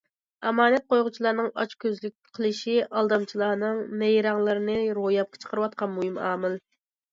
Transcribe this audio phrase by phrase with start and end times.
[0.51, 6.61] ئامانەت قويغۇچىلارنىڭ ئاچ كۆزلۈك قىلىشى ئالدامچىلارنىڭ نەيرەڭلىرىنى روياپقا چىقىرىۋاتقان مۇھىم ئامىل.